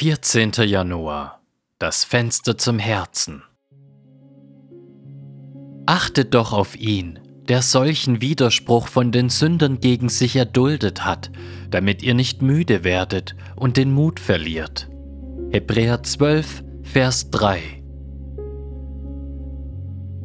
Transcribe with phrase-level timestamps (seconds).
[0.00, 0.52] 14.
[0.64, 1.42] Januar
[1.80, 3.42] Das Fenster zum Herzen
[5.86, 11.32] Achtet doch auf ihn, der solchen Widerspruch von den Sündern gegen sich erduldet hat,
[11.68, 14.88] damit ihr nicht müde werdet und den Mut verliert.
[15.50, 17.77] Hebräer 12, Vers 3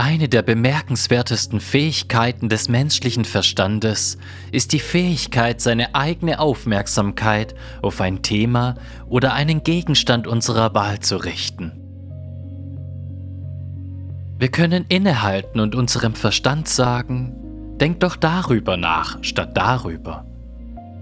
[0.00, 4.16] eine der bemerkenswertesten Fähigkeiten des menschlichen Verstandes
[4.50, 8.76] ist die Fähigkeit, seine eigene Aufmerksamkeit auf ein Thema
[9.10, 11.72] oder einen Gegenstand unserer Wahl zu richten.
[14.38, 20.24] Wir können innehalten und unserem Verstand sagen, denk doch darüber nach statt darüber.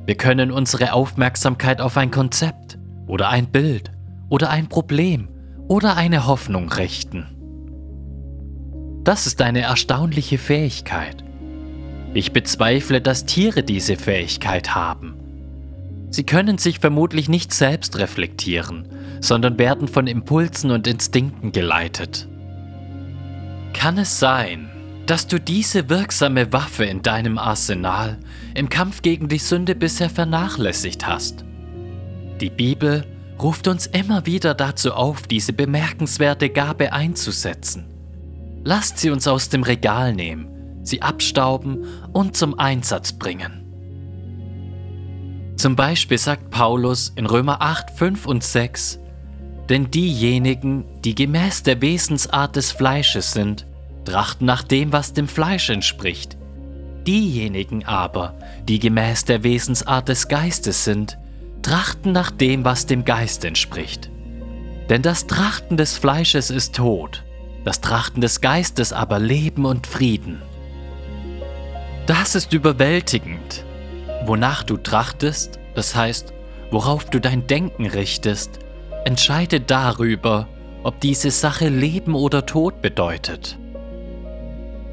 [0.07, 3.93] Wir können unsere Aufmerksamkeit auf ein Konzept oder ein Bild
[4.29, 5.29] oder ein Problem
[5.69, 7.38] oder eine Hoffnung richten.
[9.09, 11.25] Das ist eine erstaunliche Fähigkeit.
[12.13, 15.15] Ich bezweifle, dass Tiere diese Fähigkeit haben.
[16.11, 18.87] Sie können sich vermutlich nicht selbst reflektieren,
[19.23, 22.29] sondern werden von Impulsen und Instinkten geleitet.
[23.73, 24.69] Kann es sein,
[25.07, 28.19] dass du diese wirksame Waffe in deinem Arsenal
[28.55, 31.47] im Kampf gegen die Sünde bisher vernachlässigt hast?
[32.43, 33.07] Die Bibel
[33.41, 37.98] ruft uns immer wieder dazu auf, diese bemerkenswerte Gabe einzusetzen.
[38.65, 43.65] Lasst sie uns aus dem Regal nehmen, sie abstauben und zum Einsatz bringen.
[45.57, 49.01] Zum Beispiel sagt Paulus in Römer 8, 5 und 6,
[49.69, 53.67] denn diejenigen, die gemäß der Wesensart des Fleisches sind,
[54.05, 56.39] trachten nach dem, was dem Fleisch entspricht.
[57.07, 61.19] Diejenigen aber, die gemäß der Wesensart des Geistes sind,
[61.63, 64.11] trachten nach dem, was dem Geist entspricht.
[64.89, 67.25] Denn das Trachten des Fleisches ist Tod,
[67.69, 70.41] das Trachten des Geistes aber Leben und Frieden.
[72.07, 73.67] Das ist überwältigend.
[74.25, 76.33] Wonach du trachtest, das heißt,
[76.71, 78.61] worauf du dein Denken richtest,
[79.05, 80.49] entscheidet darüber,
[80.83, 83.59] ob diese Sache Leben oder Tod bedeutet.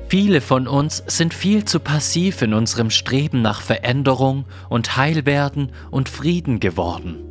[0.09, 6.09] Viele von uns sind viel zu passiv in unserem Streben nach Veränderung und Heilwerden und
[6.09, 7.23] Frieden geworden.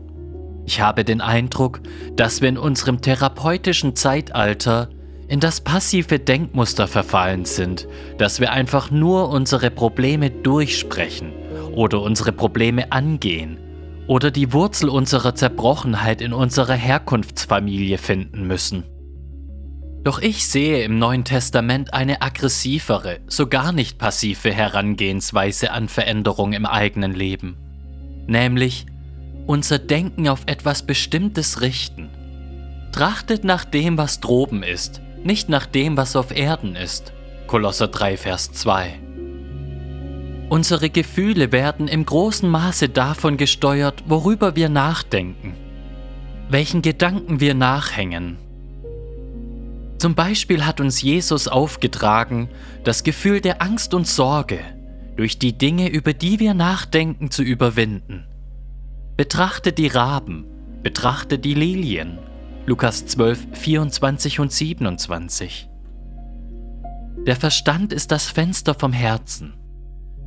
[0.64, 1.80] Ich habe den Eindruck,
[2.16, 4.88] dass wir in unserem therapeutischen Zeitalter
[5.28, 11.32] in das passive Denkmuster verfallen sind, dass wir einfach nur unsere Probleme durchsprechen
[11.72, 13.58] oder unsere Probleme angehen
[14.06, 18.84] oder die Wurzel unserer Zerbrochenheit in unserer Herkunftsfamilie finden müssen.
[20.04, 26.66] Doch ich sehe im Neuen Testament eine aggressivere, sogar nicht passive Herangehensweise an Veränderung im
[26.66, 27.56] eigenen Leben,
[28.26, 28.84] nämlich
[29.46, 32.10] unser Denken auf etwas Bestimmtes richten.
[32.92, 37.12] Trachtet nach dem, was droben ist, nicht nach dem, was auf Erden ist.
[37.46, 39.00] Kolosser 3, Vers 2.
[40.48, 45.54] Unsere Gefühle werden im großen Maße davon gesteuert, worüber wir nachdenken,
[46.48, 48.36] welchen Gedanken wir nachhängen.
[49.98, 52.50] Zum Beispiel hat uns Jesus aufgetragen,
[52.84, 54.60] das Gefühl der Angst und Sorge
[55.16, 58.26] durch die Dinge, über die wir nachdenken, zu überwinden.
[59.16, 60.44] Betrachte die Raben,
[60.82, 62.18] betrachte die Lilien,
[62.66, 65.68] Lukas 12, 24 und 27.
[67.26, 69.52] Der Verstand ist das Fenster vom Herzen.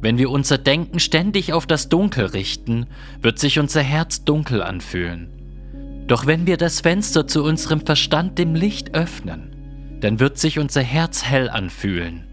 [0.01, 2.85] Wenn wir unser Denken ständig auf das Dunkel richten,
[3.23, 6.05] wird sich unser Herz dunkel anfühlen.
[6.05, 10.83] Doch wenn wir das Fenster zu unserem Verstand dem Licht öffnen, dann wird sich unser
[10.83, 12.23] Herz hell anfühlen.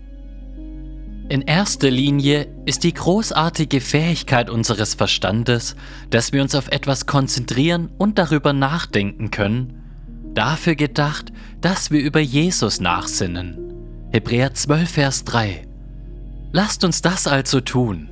[1.30, 5.76] In erster Linie ist die großartige Fähigkeit unseres Verstandes,
[6.10, 9.80] dass wir uns auf etwas konzentrieren und darüber nachdenken können,
[10.34, 13.58] dafür gedacht, dass wir über Jesus nachsinnen.
[14.12, 15.62] Hebräer 12, Vers 3.
[16.52, 18.08] Lasst uns das also tun.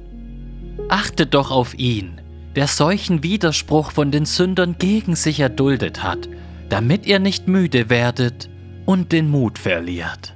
[0.88, 2.20] Achtet doch auf ihn,
[2.56, 6.28] der solchen Widerspruch von den Sündern gegen sich erduldet hat,
[6.68, 8.48] damit ihr nicht müde werdet
[8.86, 10.34] und den Mut verliert.